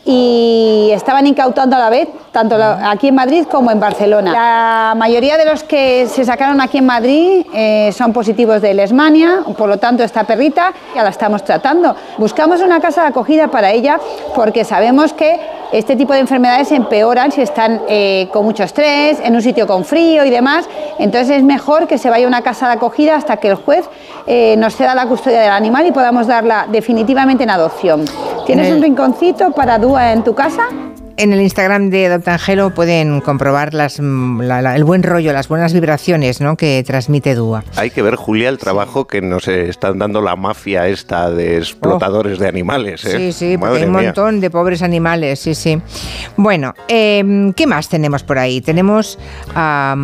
y 0.04 0.90
estaban 0.92 1.26
incautando 1.26 1.76
a 1.76 1.78
la 1.78 1.88
vez 1.88 2.08
tanto 2.30 2.56
aquí 2.56 3.08
en 3.08 3.14
Madrid 3.14 3.46
como 3.50 3.70
en 3.70 3.80
Barcelona. 3.80 4.32
La 4.32 4.94
mayoría 4.94 5.38
de 5.38 5.46
los 5.46 5.64
que 5.64 6.06
se 6.08 6.26
sacaron 6.26 6.60
aquí 6.60 6.76
en 6.76 6.86
Madrid 6.86 7.46
eh, 7.54 7.90
son 7.96 8.12
positivos 8.12 8.60
de 8.60 8.74
lesmania, 8.74 9.44
por 9.56 9.66
lo 9.66 9.78
tanto 9.78 10.02
esta 10.02 10.24
perrita 10.24 10.74
ya 10.94 11.02
la 11.02 11.08
estamos 11.08 11.42
tratando. 11.42 11.96
Buscamos 12.18 12.60
una 12.60 12.80
casa 12.80 13.00
de 13.00 13.08
acogida 13.08 13.48
para 13.48 13.72
ella 13.72 13.98
porque 14.34 14.64
sabemos 14.64 15.14
que 15.14 15.40
este 15.72 15.96
tipo 15.96 16.12
de 16.12 16.20
enfermedades 16.20 16.70
empeoran 16.72 17.32
si 17.32 17.40
están 17.42 17.82
eh, 17.88 18.28
con 18.32 18.44
mucho 18.44 18.62
estrés, 18.62 19.18
en 19.22 19.34
un 19.34 19.42
sitio 19.42 19.66
con 19.66 19.84
frío 19.84 20.24
y 20.24 20.30
demás. 20.30 20.68
Entonces 20.98 21.38
es 21.38 21.42
mejor 21.42 21.86
que 21.86 21.98
se 21.98 22.10
vaya 22.10 22.26
a 22.26 22.28
una 22.28 22.42
casa 22.42 22.66
de 22.68 22.74
acogida 22.74 23.16
hasta 23.16 23.36
que 23.38 23.48
el 23.48 23.56
juez 23.56 23.88
eh, 24.26 24.54
nos 24.58 24.76
ceda 24.76 24.94
la 24.94 25.06
custodia 25.06 25.40
del 25.40 25.50
animal 25.50 25.86
y 25.86 25.92
podamos 25.92 26.26
darla 26.26 26.66
definitivamente 26.70 27.44
en 27.44 27.50
adopción. 27.50 28.04
¿Tienes 28.46 28.68
el- 28.68 28.74
un 28.74 28.82
rinconcito 28.82 29.50
para 29.52 29.78
Dúa 29.78 30.12
en 30.12 30.22
tu 30.22 30.34
casa? 30.34 30.62
En 31.16 31.32
el 31.32 31.40
Instagram 31.40 31.90
de 31.90 32.06
Adopta 32.06 32.32
Angelo 32.32 32.70
pueden 32.74 33.20
comprobar 33.20 33.72
las, 33.72 34.00
mm, 34.00 34.40
la- 34.40 34.60
la- 34.62 34.74
el 34.74 34.82
buen 34.82 35.04
rollo, 35.04 35.32
las 35.32 35.46
buenas 35.46 35.72
vibraciones 35.72 36.40
¿no? 36.40 36.56
que 36.56 36.82
transmite 36.84 37.36
Dua. 37.36 37.62
Hay 37.76 37.90
que 37.90 38.02
ver, 38.02 38.16
Julia, 38.16 38.48
el 38.48 38.58
trabajo 38.58 39.06
que 39.06 39.22
nos 39.22 39.46
están 39.46 40.00
dando 40.00 40.20
la 40.20 40.34
mafia 40.34 40.88
esta 40.88 41.30
de 41.30 41.58
explotadores 41.58 42.40
de 42.40 42.48
animales. 42.48 43.04
¿eh? 43.04 43.16
Sí, 43.16 43.32
sí, 43.32 43.56
porque 43.56 43.70
Madre 43.70 43.82
hay 43.82 43.88
un 43.88 43.92
mía. 43.96 44.02
montón 44.06 44.40
de 44.40 44.50
pobres 44.50 44.82
animales, 44.82 45.38
sí, 45.38 45.54
sí. 45.54 45.80
Bueno, 46.36 46.74
eh, 46.88 47.52
¿qué 47.54 47.66
más 47.68 47.88
tenemos 47.88 48.24
por 48.24 48.38
ahí? 48.40 48.60
Tenemos 48.60 49.16
a, 49.54 49.94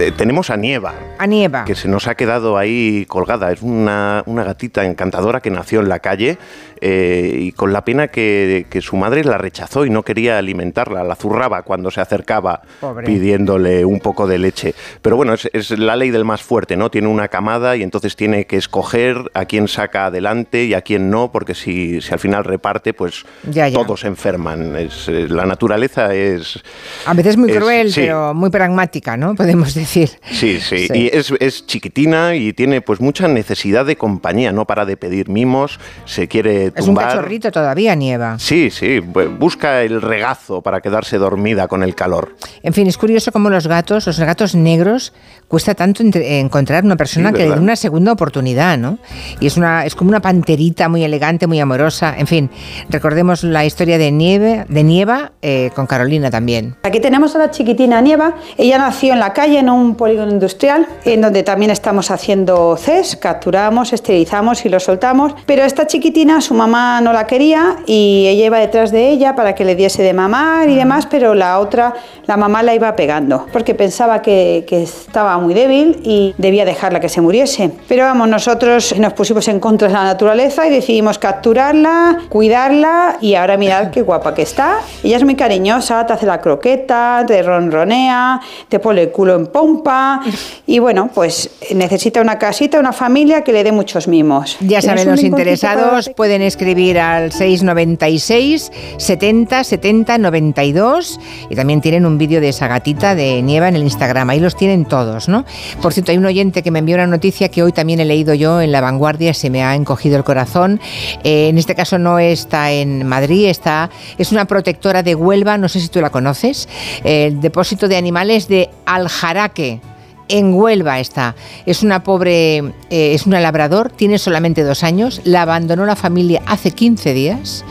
Eh, 0.00 0.12
tenemos 0.16 0.50
a 0.50 0.56
Nieva, 0.56 0.92
a 1.18 1.26
Nieva. 1.26 1.64
que 1.64 1.74
se 1.74 1.88
nos 1.88 2.06
ha 2.06 2.14
quedado 2.14 2.56
ahí 2.56 3.04
colgada. 3.08 3.50
Es 3.50 3.62
una, 3.62 4.22
una 4.26 4.44
gatita 4.44 4.84
encantadora 4.84 5.40
que 5.40 5.50
nació 5.50 5.80
en 5.80 5.88
la 5.88 5.98
calle 5.98 6.38
eh, 6.80 7.32
y 7.38 7.52
con 7.52 7.72
la 7.72 7.84
pena 7.84 8.08
que, 8.08 8.66
que 8.70 8.80
su 8.80 8.96
madre 8.96 9.24
la 9.24 9.38
rechazó 9.38 9.84
y 9.84 9.90
no 9.90 10.02
quería 10.02 10.38
alimentarla, 10.38 11.04
la 11.04 11.14
zurraba 11.16 11.62
cuando 11.62 11.90
se 11.90 12.00
acercaba 12.00 12.62
Pobre. 12.80 13.06
pidiéndole 13.06 13.84
un 13.84 14.00
poco 14.00 14.26
de 14.26 14.38
leche. 14.38 14.74
Pero 15.02 15.16
bueno, 15.16 15.34
es, 15.34 15.48
es 15.52 15.70
la 15.78 15.96
ley 15.96 16.10
del 16.10 16.24
más 16.24 16.42
fuerte, 16.42 16.76
¿no? 16.76 16.90
Tiene 16.90 17.08
una 17.08 17.28
camada 17.28 17.76
y 17.76 17.82
entonces 17.82 18.16
tiene 18.16 18.46
que 18.46 18.56
escoger 18.56 19.16
a 19.34 19.44
quién 19.44 19.68
saca 19.68 20.06
adelante 20.06 20.64
y 20.64 20.74
a 20.74 20.82
quién 20.82 21.10
no, 21.10 21.30
porque 21.32 21.54
si, 21.54 22.00
si 22.00 22.12
al 22.12 22.18
final 22.18 22.44
reparte, 22.44 22.94
pues 22.94 23.24
Ya, 23.50 23.68
ya. 23.68 23.78
todos 23.78 24.00
se 24.00 24.06
enferman. 24.08 24.76
Es, 24.76 25.08
eh, 25.08 25.26
la 25.28 25.46
naturaleza 25.46 26.14
es... 26.14 26.60
A 27.06 27.14
veces 27.14 27.36
muy 27.36 27.52
cruel, 27.52 27.92
sí. 27.92 28.02
pero 28.02 28.34
muy 28.34 28.50
pragmática, 28.50 29.16
¿no? 29.16 29.34
Podemos 29.34 29.74
decir. 29.74 30.10
Sí, 30.30 30.60
sí, 30.60 30.86
Sí. 30.86 30.92
y 30.94 31.06
es, 31.12 31.32
es 31.40 31.66
chiquitina 31.66 32.34
y 32.36 32.52
tiene 32.52 32.80
pues 32.80 33.00
mucha 33.00 33.28
necesidad 33.28 33.84
de 33.86 33.96
compañía, 33.96 34.52
no 34.52 34.64
para 34.66 34.84
de 34.84 34.96
pedir 34.96 35.28
mimos, 35.28 35.78
se 36.04 36.28
quiere 36.28 36.67
Es 36.74 36.82
un 36.82 36.94
tumbar. 36.94 37.08
cachorrito 37.08 37.50
todavía, 37.50 37.94
Nieva. 37.94 38.38
Sí, 38.38 38.70
sí, 38.70 38.98
bu- 39.00 39.36
busca 39.38 39.82
el 39.82 40.00
regazo 40.02 40.62
para 40.62 40.80
quedarse 40.80 41.18
dormida 41.18 41.68
con 41.68 41.82
el 41.82 41.94
calor. 41.94 42.36
En 42.62 42.72
fin, 42.72 42.86
es 42.86 42.96
curioso 42.98 43.32
cómo 43.32 43.50
los 43.50 43.66
gatos, 43.66 44.06
los 44.06 44.18
gatos 44.20 44.54
negros, 44.54 45.12
cuesta 45.48 45.74
tanto 45.74 46.02
entre- 46.02 46.40
encontrar 46.40 46.84
una 46.84 46.96
persona 46.96 47.30
Sí, 47.30 47.36
que 47.36 47.44
le 47.48 47.54
dé 47.54 47.60
una 47.60 47.76
segunda 47.76 48.12
oportunidad, 48.12 48.76
¿no? 48.78 48.98
Y 49.40 49.46
es, 49.46 49.56
una, 49.56 49.84
es 49.86 49.94
como 49.94 50.10
una 50.10 50.20
panterita 50.20 50.88
muy 50.88 51.04
elegante, 51.04 51.46
muy 51.46 51.60
amorosa. 51.60 52.14
En 52.18 52.26
fin, 52.26 52.50
recordemos 52.90 53.42
la 53.44 53.64
historia 53.64 53.98
de 53.98 54.10
Nieve, 54.12 54.66
de 54.68 54.82
Nieva 54.82 55.32
eh, 55.42 55.70
con 55.74 55.86
Carolina 55.86 56.30
también. 56.30 56.76
Aquí 56.82 57.00
tenemos 57.00 57.34
a 57.34 57.38
la 57.38 57.50
chiquitina 57.50 58.00
Nieva. 58.00 58.34
Ella 58.56 58.78
nació 58.78 59.12
en 59.14 59.20
la 59.20 59.32
calle, 59.32 59.58
en 59.58 59.70
un 59.70 59.94
polígono 59.94 60.30
industrial, 60.32 60.86
en 61.04 61.20
donde 61.22 61.42
también 61.42 61.70
estamos 61.70 62.10
haciendo 62.10 62.76
CES, 62.76 63.16
capturamos, 63.16 63.92
esterilizamos 63.92 64.64
y 64.64 64.68
lo 64.68 64.80
soltamos. 64.80 65.34
Pero 65.46 65.62
esta 65.62 65.86
chiquitina, 65.86 66.40
su 66.40 66.54
mamá 66.58 67.00
no 67.00 67.12
la 67.14 67.26
quería 67.26 67.76
y 67.86 68.26
ella 68.28 68.46
iba 68.46 68.58
detrás 68.58 68.90
de 68.90 69.08
ella 69.08 69.34
para 69.34 69.54
que 69.54 69.64
le 69.64 69.74
diese 69.74 70.02
de 70.02 70.12
mamar 70.12 70.68
y 70.68 70.74
demás, 70.74 71.06
pero 71.06 71.34
la 71.34 71.58
otra, 71.58 71.94
la 72.26 72.36
mamá 72.36 72.62
la 72.62 72.74
iba 72.74 72.94
pegando, 72.94 73.46
porque 73.52 73.74
pensaba 73.74 74.20
que, 74.20 74.66
que 74.68 74.82
estaba 74.82 75.38
muy 75.38 75.54
débil 75.54 76.00
y 76.02 76.34
debía 76.36 76.64
dejarla 76.66 77.00
que 77.00 77.08
se 77.08 77.20
muriese. 77.20 77.70
Pero 77.88 78.04
vamos, 78.04 78.28
nosotros 78.28 78.94
nos 78.98 79.14
pusimos 79.14 79.48
en 79.48 79.60
contra 79.60 79.88
de 79.88 79.94
la 79.94 80.04
naturaleza 80.04 80.66
y 80.66 80.70
decidimos 80.70 81.18
capturarla, 81.18 82.18
cuidarla 82.28 83.16
y 83.20 83.34
ahora 83.34 83.56
mirad 83.56 83.90
qué 83.90 84.02
guapa 84.02 84.34
que 84.34 84.42
está. 84.42 84.80
Ella 85.02 85.16
es 85.16 85.24
muy 85.24 85.36
cariñosa, 85.36 86.04
te 86.06 86.12
hace 86.12 86.26
la 86.26 86.40
croqueta, 86.40 87.24
te 87.26 87.42
ronronea, 87.42 88.40
te 88.68 88.78
pone 88.78 89.02
el 89.02 89.10
culo 89.10 89.36
en 89.36 89.46
pompa 89.46 90.20
y 90.66 90.78
bueno, 90.80 91.10
pues 91.14 91.50
necesita 91.74 92.20
una 92.20 92.38
casita, 92.38 92.78
una 92.80 92.92
familia 92.92 93.42
que 93.42 93.52
le 93.52 93.62
dé 93.64 93.72
muchos 93.72 94.08
mimos. 94.08 94.56
Ya 94.60 94.82
saben, 94.82 95.08
los 95.08 95.22
interesados 95.22 96.10
pueden 96.16 96.42
escribir 96.48 96.98
al 96.98 97.32
696 97.32 98.72
70 98.96 99.64
70 99.64 100.18
92 100.18 101.20
y 101.50 101.54
también 101.54 101.80
tienen 101.80 102.06
un 102.06 102.18
vídeo 102.18 102.40
de 102.40 102.48
esa 102.48 102.68
gatita 102.68 103.14
de 103.14 103.42
Nieva 103.42 103.68
en 103.68 103.76
el 103.76 103.82
Instagram. 103.82 104.30
Ahí 104.30 104.40
los 104.40 104.56
tienen 104.56 104.84
todos, 104.84 105.28
¿no? 105.28 105.44
Por 105.80 105.92
cierto, 105.92 106.12
hay 106.12 106.18
un 106.18 106.26
oyente 106.26 106.62
que 106.62 106.70
me 106.70 106.80
envió 106.80 106.96
una 106.96 107.06
noticia 107.06 107.48
que 107.48 107.62
hoy 107.62 107.72
también 107.72 108.00
he 108.00 108.04
leído 108.04 108.34
yo 108.34 108.60
en 108.60 108.72
La 108.72 108.80
Vanguardia, 108.80 109.34
se 109.34 109.50
me 109.50 109.62
ha 109.62 109.74
encogido 109.74 110.16
el 110.16 110.24
corazón. 110.24 110.80
Eh, 111.24 111.48
en 111.48 111.58
este 111.58 111.74
caso 111.74 111.98
no 111.98 112.18
está 112.18 112.72
en 112.72 113.06
Madrid, 113.06 113.46
está, 113.46 113.90
es 114.18 114.32
una 114.32 114.46
protectora 114.46 115.02
de 115.02 115.14
Huelva, 115.14 115.58
no 115.58 115.68
sé 115.68 115.80
si 115.80 115.88
tú 115.88 116.00
la 116.00 116.10
conoces, 116.10 116.68
el 117.04 117.40
depósito 117.40 117.88
de 117.88 117.96
animales 117.96 118.48
de 118.48 118.70
Aljaraque 118.86 119.80
en 120.28 120.54
Huelva 120.54 121.00
está. 121.00 121.34
Es 121.66 121.82
una 121.82 122.02
pobre, 122.02 122.58
eh, 122.58 122.72
es 122.90 123.26
una 123.26 123.40
labrador, 123.40 123.90
tiene 123.90 124.18
solamente 124.18 124.62
dos 124.62 124.84
años, 124.84 125.20
la 125.24 125.42
abandonó 125.42 125.86
la 125.86 125.96
familia 125.96 126.42
hace 126.46 126.70
15 126.70 127.14
días 127.14 127.64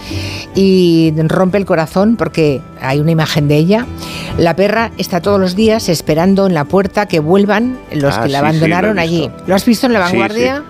y 0.56 1.14
rompe 1.16 1.58
el 1.58 1.66
corazón 1.66 2.16
porque 2.18 2.62
hay 2.82 3.00
una 3.00 3.12
imagen 3.12 3.48
de 3.48 3.58
ella. 3.58 3.86
La 4.38 4.56
perra 4.56 4.92
está 4.98 5.22
todos 5.22 5.40
los 5.40 5.56
días 5.56 5.90
esperando 5.90 6.48
en 6.48 6.54
la 6.54 6.66
puerta 6.66 7.08
que 7.08 7.20
vuelvan 7.20 7.80
los 7.92 8.18
ah, 8.18 8.24
que 8.24 8.30
la 8.30 8.40
abandonaron 8.40 9.00
allí. 9.00 9.30
¿Lo 9.46 9.56
has 9.56 9.66
visto 9.66 9.88
en 9.88 9.94
la 9.94 10.00
vanguardia? 10.00 10.64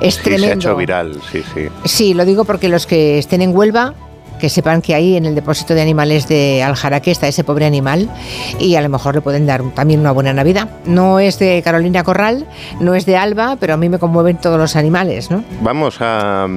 es 0.00 0.18
tremendo. 0.18 0.46
Se 0.46 0.52
ha 0.52 0.54
hecho 0.54 0.76
viral, 0.76 1.20
sí, 1.30 1.42
sí. 1.54 1.68
Sí, 1.84 2.14
lo 2.14 2.24
digo 2.24 2.44
porque 2.44 2.68
los 2.68 2.86
que 2.86 3.18
estén 3.18 3.42
en 3.42 3.54
Huelva 3.54 3.94
que 4.40 4.48
sepan 4.48 4.82
que 4.82 4.94
ahí 4.94 5.16
en 5.16 5.26
el 5.26 5.34
depósito 5.34 5.74
de 5.74 5.82
animales 5.82 6.26
de 6.26 6.62
Aljaraque 6.62 7.10
está 7.10 7.28
ese 7.28 7.44
pobre 7.44 7.66
animal 7.66 8.10
y 8.58 8.74
a 8.74 8.80
lo 8.80 8.88
mejor 8.88 9.14
le 9.14 9.20
pueden 9.20 9.46
dar 9.46 9.62
también 9.74 10.00
una 10.00 10.12
buena 10.12 10.32
Navidad. 10.32 10.68
No 10.86 11.20
es 11.20 11.38
de 11.38 11.62
Carolina 11.62 12.02
Corral, 12.02 12.46
no 12.80 12.94
es 12.94 13.06
de 13.06 13.16
Alba, 13.16 13.56
pero 13.60 13.74
a 13.74 13.76
mí 13.76 13.88
me 13.88 13.98
conmueven 13.98 14.38
todos 14.38 14.58
los 14.58 14.76
animales, 14.76 15.30
¿no? 15.30 15.44
Vamos 15.60 15.98
a, 16.00 16.48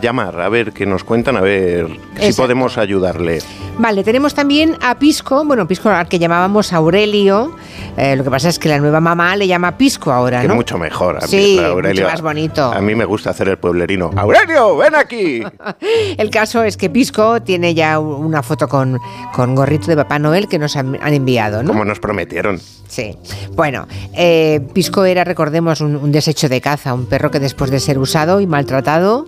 llamar, 0.00 0.40
a 0.40 0.48
ver 0.48 0.72
qué 0.72 0.86
nos 0.86 1.04
cuentan, 1.04 1.36
a 1.36 1.40
ver 1.40 1.88
si 2.18 2.32
podemos 2.32 2.78
ayudarle. 2.78 3.40
Vale, 3.78 4.02
tenemos 4.02 4.34
también 4.34 4.76
a 4.82 4.98
Pisco, 4.98 5.44
bueno, 5.44 5.68
Pisco 5.68 5.88
al 5.88 6.08
que 6.08 6.18
llamábamos 6.18 6.72
Aurelio, 6.72 7.54
eh, 7.96 8.16
lo 8.16 8.24
que 8.24 8.30
pasa 8.30 8.48
es 8.48 8.58
que 8.58 8.68
la 8.68 8.78
nueva 8.78 9.00
mamá 9.00 9.36
le 9.36 9.46
llama 9.46 9.76
Pisco 9.76 10.12
ahora, 10.12 10.42
¿no? 10.42 10.48
Que 10.48 10.54
mucho 10.54 10.78
mejor. 10.78 11.18
A 11.18 11.20
sí, 11.20 11.58
Aurelio, 11.58 12.02
mucho 12.02 12.12
más 12.12 12.22
bonito. 12.22 12.72
A 12.72 12.80
mí 12.80 12.94
me 12.94 13.04
gusta 13.04 13.30
hacer 13.30 13.48
el 13.48 13.58
pueblerino. 13.58 14.10
¡Aurelio, 14.16 14.76
ven 14.76 14.94
aquí! 14.94 15.42
el 16.16 16.30
caso 16.30 16.62
es 16.64 16.76
que 16.76 16.90
Pisco 16.90 17.17
tiene 17.44 17.74
ya 17.74 17.98
una 17.98 18.42
foto 18.42 18.68
con, 18.68 18.98
con 19.32 19.54
gorrito 19.54 19.86
de 19.86 19.96
Papá 19.96 20.18
Noel 20.18 20.48
que 20.48 20.58
nos 20.58 20.76
han, 20.76 20.96
enviado, 21.02 21.62
¿no? 21.62 21.68
Como 21.68 21.84
nos 21.84 21.98
prometieron. 21.98 22.60
Sí. 22.88 23.16
Bueno, 23.54 23.86
eh, 24.14 24.60
Pisco 24.72 25.04
era, 25.04 25.24
recordemos, 25.24 25.80
un, 25.80 26.12
desecho 26.12 26.48
de 26.48 26.60
caza, 26.60 26.94
un 26.94 27.06
perro 27.06 27.30
que 27.30 27.40
después 27.40 27.70
de 27.70 27.80
ser 27.80 27.98
usado 27.98 28.40
y 28.40 28.46
maltratado, 28.46 29.26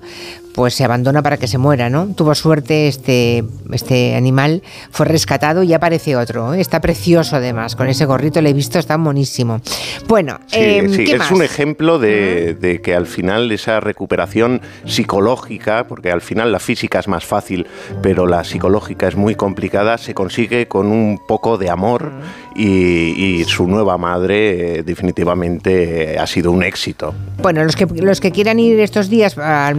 pues 0.61 0.75
se 0.75 0.85
abandona 0.85 1.23
para 1.23 1.39
que 1.39 1.47
se 1.49 1.57
muera, 1.57 1.89
¿no? 1.89 2.09
Tuvo 2.15 2.35
suerte 2.35 2.87
este, 2.87 3.45
este 3.73 4.15
animal, 4.15 4.63
fue 4.91 5.07
rescatado 5.07 5.63
y 5.63 5.73
aparece 5.73 6.17
otro. 6.17 6.53
¿eh? 6.53 6.61
Está 6.61 6.83
precioso 6.83 7.37
además, 7.37 7.77
con 7.77 7.89
ese 7.89 8.05
gorrito 8.05 8.43
le 8.43 8.51
he 8.51 8.53
visto, 8.53 8.79
está 8.79 8.99
monísimo. 8.99 9.63
Bueno, 10.07 10.39
em, 10.53 10.93
es 10.93 11.31
un 11.31 11.43
ejemplo 11.43 11.99
de, 11.99 12.53
de, 12.53 12.83
que 12.83 12.95
al 12.95 13.07
final 13.07 13.51
esa 13.53 13.81
recuperación 13.81 14.61
psicológica, 14.85 15.87
porque 15.89 16.13
al 16.13 16.21
final 16.21 16.53
la 16.53 16.59
física 16.59 16.99
es 16.99 17.09
más 17.09 17.25
fácil, 17.25 17.67
pero 18.03 18.27
la 18.27 18.45
psicológica 18.45 19.09
es 19.09 19.17
muy 19.17 19.37
complicada, 19.37 19.97
se 19.97 20.13
consigue 20.13 20.69
con 20.69 20.89
un 20.89 21.23
poco 21.27 21.57
de 21.57 21.71
amor 21.71 22.13
y, 22.55 23.45
su 23.47 23.67
nueva 23.67 23.97
madre 23.97 24.79
eh, 24.79 24.83
definitivamente 24.83 26.19
ha 26.19 26.27
sido 26.27 26.53
un 26.53 26.63
éxito. 26.63 27.15
Bueno, 27.39 27.65
los 27.65 27.75
que, 27.75 27.87
los 27.87 28.21
que 28.21 28.31
quieran 28.31 28.59
ir 28.59 28.79
estos 28.81 29.09
días 29.09 29.39
a, 29.39 29.73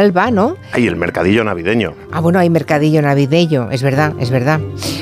Alba, 0.00 0.30
¿no? 0.30 0.56
Hay 0.72 0.86
el 0.86 0.96
mercadillo 0.96 1.44
navideño. 1.44 1.94
Ah, 2.10 2.20
bueno, 2.20 2.38
hay 2.38 2.50
mercadillo 2.50 3.02
navideño, 3.02 3.70
es 3.70 3.82
verdad, 3.82 4.14
es 4.18 4.30
verdad. 4.30 4.60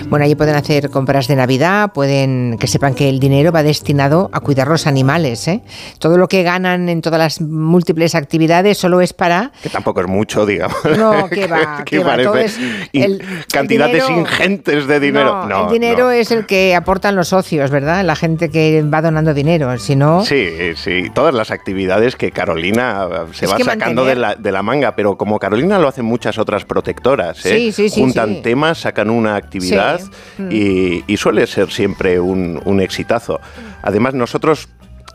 Bueno, 0.09 0.25
allí 0.25 0.35
pueden 0.35 0.57
hacer 0.57 0.91
compras 0.91 1.29
de 1.29 1.37
Navidad, 1.37 1.93
pueden 1.93 2.57
que 2.59 2.67
sepan 2.67 2.95
que 2.95 3.09
el 3.09 3.21
dinero 3.21 3.53
va 3.53 3.63
destinado 3.63 4.31
a 4.33 4.41
cuidar 4.41 4.69
los 4.69 4.87
animales. 4.87 5.47
¿eh? 5.49 5.63
Todo 5.99 6.17
lo 6.17 6.29
que 6.29 6.43
ganan 6.43 6.89
en 6.89 7.03
todas 7.03 7.19
las 7.19 7.41
múltiples 7.41 8.15
actividades 8.15 8.79
solo 8.79 9.01
es 9.01 9.13
para... 9.13 9.53
Que 9.63 9.69
tampoco 9.69 10.01
es 10.01 10.07
mucho, 10.07 10.47
digamos. 10.47 10.79
No, 10.97 11.29
que 11.31 11.47
va, 11.47 11.85
que, 11.85 11.99
va. 11.99 12.17
cantidades 13.53 14.09
ingentes 14.09 14.87
de 14.87 15.01
dinero. 15.01 15.47
No, 15.47 15.67
el 15.67 15.73
dinero 15.73 16.11
es 16.11 16.31
el 16.31 16.47
que 16.47 16.75
aportan 16.75 17.15
los 17.17 17.29
socios, 17.29 17.71
¿verdad? 17.71 18.05
La 18.05 18.17
gente 18.17 18.51
que 18.51 18.83
va 18.83 19.03
donando 19.03 19.35
dinero, 19.35 19.77
si 19.79 19.95
no... 19.95 20.25
Sí, 20.25 20.49
sí, 20.77 21.11
todas 21.15 21.35
las 21.35 21.51
actividades 21.51 22.17
que 22.17 22.31
Carolina 22.31 23.09
se 23.33 23.47
va 23.47 23.59
sacando 23.59 24.05
de 24.05 24.15
la, 24.15 24.35
de 24.35 24.53
la, 24.53 24.63
manga, 24.63 24.78
pero 24.97 25.17
como 25.17 25.39
Carolina 25.39 25.79
lo 25.79 25.89
hacen 25.89 26.05
muchas 26.05 26.39
otras 26.39 26.65
protectoras, 26.65 27.45
¿eh? 27.47 27.73
juntan 27.91 28.43
temas, 28.43 28.79
sacan 28.79 29.11
una 29.11 29.37
actividad 29.37 30.01
y, 30.51 31.17
suele 31.17 31.47
ser 31.47 31.71
siempre 31.71 32.21
un, 32.21 32.61
un 32.65 32.81
exitazo. 32.81 33.41
Además, 33.83 34.15
nosotros 34.15 34.69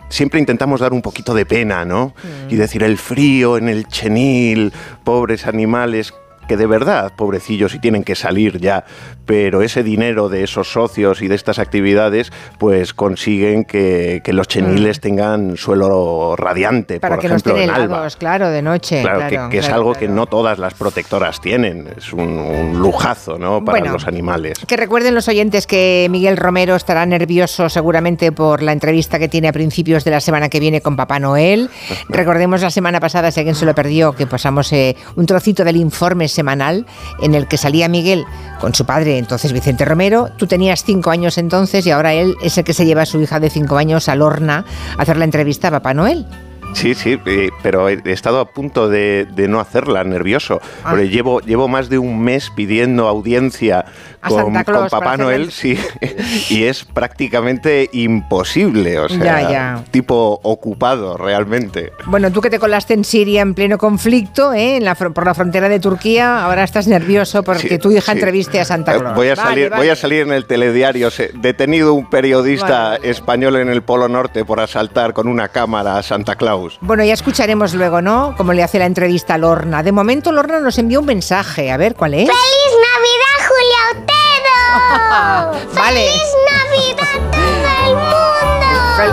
siempre 0.09 0.39
intentamos 0.39 0.81
dar 0.81 0.93
un 0.93 1.01
poquito 1.01 1.33
de 1.33 1.45
pena, 1.45 1.85
¿no? 1.85 2.13
Mm. 2.47 2.53
Y 2.53 2.55
decir 2.55 2.83
el 2.83 2.97
frío 2.97 3.57
en 3.57 3.67
el 3.67 3.87
chenil, 3.87 4.71
pobres 5.03 5.47
animales 5.47 6.13
que 6.47 6.57
de 6.57 6.67
verdad, 6.67 7.13
pobrecillos, 7.15 7.75
y 7.75 7.79
tienen 7.79 8.03
que 8.03 8.15
salir 8.15 8.59
ya, 8.59 8.85
pero 9.25 9.61
ese 9.61 9.83
dinero 9.83 10.29
de 10.29 10.43
esos 10.43 10.71
socios 10.71 11.21
y 11.21 11.27
de 11.27 11.35
estas 11.35 11.59
actividades, 11.59 12.31
pues 12.57 12.93
consiguen 12.93 13.65
que, 13.65 14.21
los 14.33 14.47
cheniles 14.47 14.97
mm. 14.97 15.01
tengan 15.01 15.57
suelo 15.57 16.35
radiante, 16.35 16.99
Para 16.99 17.15
por 17.15 17.21
que 17.21 17.27
ejemplo, 17.27 17.57
en 17.57 17.69
Alba. 17.69 18.07
claro, 18.17 18.49
de 18.49 18.61
noche. 18.61 19.01
Claro, 19.01 19.49
que, 19.49 19.59
es 19.59 19.69
algo 19.69 19.93
que 19.93 20.07
no 20.07 20.25
todas 20.25 20.57
las 20.57 20.73
protectoras 20.73 21.39
tienen, 21.39 21.87
es 21.97 22.11
un, 22.13 22.79
lujazo, 22.79 23.37
¿no? 23.37 23.63
Para 23.63 23.91
los 23.91 24.07
animales. 24.07 24.59
Que 24.67 24.77
recuerden 24.77 25.13
los 25.13 25.27
oyentes 25.27 25.67
que 25.67 26.07
Miguel 26.09 26.37
Romero 26.37 26.75
estará 26.75 27.05
nervioso 27.05 27.69
seguramente 27.69 28.31
por 28.31 28.61
la 28.63 28.71
entrevista 28.71 29.19
que 29.19 29.27
tiene 29.27 29.47
a 29.47 29.53
principios 29.53 30.03
de 30.03 30.11
la 30.11 30.19
semana 30.19 30.49
que 30.49 30.59
viene 30.59 30.81
con 30.81 30.95
Papá 30.95 31.19
Noel. 31.19 31.69
Recordemos 32.09 32.61
la 32.61 32.69
semana 32.69 32.99
pasada, 32.99 33.31
si 33.31 33.39
alguien 33.39 33.55
se 33.55 33.65
lo 33.65 33.75
perdió, 33.75 34.13
que 34.13 34.27
pasamos 34.27 34.71
eh, 34.73 34.95
un 35.15 35.25
trocito 35.25 35.63
del 35.63 35.77
informe 35.77 36.27
semanal 36.33 36.85
en 37.21 37.35
el 37.35 37.47
que 37.47 37.57
salía 37.57 37.87
Miguel 37.87 38.25
con 38.59 38.73
su 38.73 38.85
padre, 38.85 39.17
entonces 39.17 39.53
Vicente 39.53 39.85
Romero. 39.85 40.29
Tú 40.37 40.47
tenías 40.47 40.83
cinco 40.83 41.09
años 41.09 41.37
entonces 41.37 41.85
y 41.85 41.91
ahora 41.91 42.13
él 42.13 42.35
es 42.43 42.57
el 42.57 42.63
que 42.63 42.73
se 42.73 42.85
lleva 42.85 43.03
a 43.03 43.05
su 43.05 43.21
hija 43.21 43.39
de 43.39 43.49
cinco 43.49 43.77
años 43.77 44.09
a 44.09 44.15
Lorna 44.15 44.65
a 44.97 45.01
hacer 45.01 45.17
la 45.17 45.25
entrevista 45.25 45.69
a 45.69 45.71
Papá 45.71 45.93
Noel. 45.93 46.25
Sí, 46.73 46.93
sí, 46.95 47.19
eh, 47.25 47.49
pero 47.61 47.89
he 47.89 48.01
estado 48.05 48.39
a 48.39 48.45
punto 48.45 48.89
de, 48.89 49.27
no 49.49 49.59
hacerla, 49.59 50.03
nervioso. 50.03 50.59
Ah. 50.83 50.91
Porque 50.91 51.09
llevo, 51.09 51.39
llevo 51.41 51.67
más 51.67 51.89
de 51.89 51.97
un 51.97 52.21
mes 52.21 52.51
pidiendo 52.55 53.07
audiencia 53.07 53.85
con, 54.27 54.53
Papá 54.89 55.17
Noel, 55.17 55.51
sí, 55.51 55.77
y 56.49 56.63
es 56.63 56.85
prácticamente 56.85 57.89
imposible, 57.91 58.99
o 58.99 59.09
sea, 59.09 59.83
tipo 59.91 60.39
ocupado 60.43 61.17
realmente. 61.17 61.91
Bueno, 62.05 62.31
tú 62.31 62.41
que 62.41 62.49
te 62.49 62.59
colaste 62.59 62.93
en 62.93 63.03
Siria 63.03 63.41
en 63.41 63.53
pleno 63.53 63.77
conflicto, 63.77 64.53
¿eh? 64.53 64.77
en 64.77 64.85
la, 64.85 64.95
por 64.95 65.25
la 65.25 65.33
frontera 65.33 65.67
de 65.67 65.79
Turquía, 65.79 66.43
ahora 66.45 66.63
estás 66.63 66.87
nervioso 66.87 67.43
porque 67.43 67.77
tu 67.79 67.91
hija 67.91 68.13
entreviste 68.13 68.59
a 68.59 68.65
Santa 68.65 68.97
Claus. 68.97 69.15
Voy 69.15 69.29
a, 69.29 69.35
salir, 69.35 69.71
voy 69.75 69.89
a 69.89 69.95
salir 69.95 70.21
en 70.21 70.31
el 70.31 70.45
telediario, 70.45 71.09
detenido 71.35 71.93
un 71.93 72.09
periodista 72.09 72.95
español 72.97 73.57
en 73.57 73.69
el 73.69 73.81
Polo 73.81 74.07
Norte 74.07 74.45
por 74.45 74.59
asaltar 74.59 75.13
con 75.13 75.27
una 75.27 75.49
cámara 75.49 75.97
a 75.97 76.03
Santa 76.03 76.35
Claus. 76.35 76.62
Bueno, 76.81 77.03
ya 77.03 77.13
escucharemos 77.13 77.73
luego, 77.73 78.01
¿no? 78.01 78.35
Cómo 78.37 78.53
le 78.53 78.63
hace 78.63 78.79
la 78.79 78.85
entrevista 78.85 79.35
a 79.35 79.37
Lorna. 79.37 79.83
De 79.83 79.91
momento, 79.91 80.31
Lorna 80.31 80.59
nos 80.59 80.77
envió 80.77 80.99
un 80.99 81.05
mensaje. 81.05 81.71
A 81.71 81.77
ver, 81.77 81.95
¿cuál 81.95 82.13
es? 82.13 82.27
¡Feliz 82.27 82.73
Navidad, 82.91 83.47
Julia 83.47 84.03
vale. 85.75 86.07
¡Feliz 86.07 86.32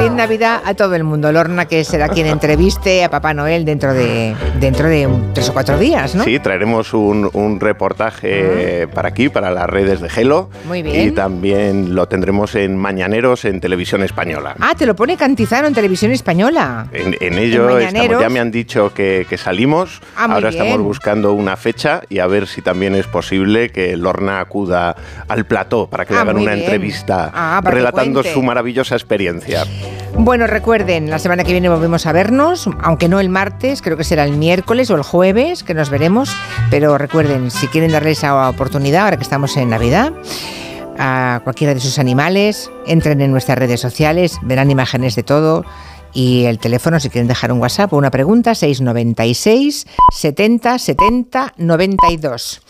Feliz 0.00 0.16
Navidad 0.16 0.62
a 0.64 0.73
todo 0.73 0.95
el 0.95 1.04
mundo. 1.04 1.30
Lorna, 1.30 1.66
que 1.66 1.85
será 1.85 2.09
quien 2.09 2.26
entreviste 2.26 3.04
a 3.04 3.11
Papá 3.11 3.35
Noel 3.35 3.66
dentro 3.66 3.92
de, 3.92 4.35
dentro 4.59 4.88
de 4.88 5.07
tres 5.35 5.50
o 5.50 5.52
cuatro 5.52 5.78
días, 5.78 6.14
¿no? 6.14 6.25
Sí, 6.25 6.38
traeremos 6.38 6.95
un, 6.95 7.59
reportaje 7.61 8.88
para 8.95 9.09
aquí, 9.09 9.28
para 9.28 9.50
las 9.50 9.69
redes 9.69 10.00
de 10.00 10.09
Gelo. 10.09 10.49
Muy 10.66 10.83
bien. 10.83 11.09
Y 11.09 11.11
también 11.11 11.95
lo 11.95 12.09
tendremos 12.09 12.54
en 12.54 12.78
Mañaneros 12.78 13.45
en 13.45 13.61
Televisión 13.61 14.02
Española. 14.02 14.54
Ah, 14.59 14.75
te 14.75 14.87
lo 14.87 14.97
pone 14.97 15.19
Cantizano 15.19 15.69
en 15.69 15.75
Televisión 15.75 16.12
Española. 16.12 16.87
En, 16.92 17.38
ello 17.38 17.78
ya 17.78 18.30
me 18.30 18.40
han 18.40 18.50
dicho 18.50 18.95
que, 18.95 19.26
salimos. 19.37 20.00
Ah, 20.16 20.28
Ahora 20.30 20.49
estamos 20.49 20.78
buscando 20.80 21.35
una 21.35 21.59
fecha 21.59 22.00
y 22.09 22.21
a 22.21 22.26
ver 22.26 22.47
si 22.47 22.62
también 22.62 22.95
es 22.95 23.07
posible 23.07 23.69
que 23.69 23.99
Lorna 23.99 24.40
acuda 24.40 24.97
al 25.28 25.45
plató 25.45 25.88
para 25.88 26.07
que 26.07 26.14
le 26.14 26.21
ah, 26.21 26.23
hagan 26.23 26.38
una 26.38 26.54
entrevista 26.54 27.30
ah, 27.35 27.61
relatando 27.62 28.23
su 28.23 28.42
maravillosa 28.42 28.95
experiencia. 28.95 29.66
Bueno, 30.18 30.47
recuerden, 30.47 31.09
la 31.09 31.18
semana 31.18 31.44
que 31.44 31.52
viene 31.52 31.68
volvemos 31.68 32.04
a 32.06 32.12
vernos, 32.12 32.68
aunque 32.82 33.09
no 33.09 33.20
el 33.20 33.28
martes, 33.28 33.80
creo 33.80 33.97
que 33.97 34.04
será 34.04 34.25
el 34.25 34.32
miércoles 34.32 34.90
o 34.90 34.97
el 34.97 35.02
jueves 35.02 35.62
que 35.62 35.73
nos 35.73 35.88
veremos, 35.88 36.30
pero 36.70 36.99
recuerden, 36.99 37.50
si 37.50 37.68
quieren 37.68 37.92
darle 37.92 38.11
esa 38.11 38.49
oportunidad, 38.49 39.04
ahora 39.04 39.16
que 39.16 39.23
estamos 39.23 39.56
en 39.56 39.70
Navidad, 39.70 40.12
a 40.99 41.40
cualquiera 41.42 41.73
de 41.73 41.80
esos 41.80 41.99
animales, 41.99 42.70
entren 42.87 43.23
en 43.23 43.30
nuestras 43.30 43.56
redes 43.59 43.80
sociales, 43.80 44.38
verán 44.42 44.70
imágenes 44.70 45.16
de 45.16 45.23
todo. 45.23 45.64
Y 46.12 46.44
el 46.44 46.59
teléfono, 46.59 47.00
si 47.00 47.09
quieren 47.09 47.28
dejar 47.28 47.52
un 47.52 47.61
WhatsApp 47.61 47.92
o 47.92 47.97
una 47.97 48.11
pregunta, 48.11 48.54
696 48.54 49.87
70 50.12 50.78
70 50.78 51.54
92. 51.56 52.61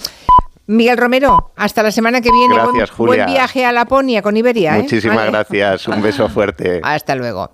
Miguel 0.70 0.96
Romero, 0.98 1.50
hasta 1.56 1.82
la 1.82 1.90
semana 1.90 2.20
que 2.20 2.30
viene. 2.30 2.54
Gracias, 2.54 2.96
buen, 2.96 3.08
Julia. 3.10 3.24
buen 3.24 3.34
viaje 3.34 3.64
a 3.64 3.72
Laponia 3.72 4.22
con 4.22 4.36
Iberia. 4.36 4.78
¿eh? 4.78 4.82
Muchísimas 4.82 5.16
Vale. 5.16 5.30
gracias. 5.32 5.88
Un 5.88 6.00
beso 6.00 6.28
fuerte. 6.28 6.80
Hasta 6.84 7.16
luego. 7.16 7.50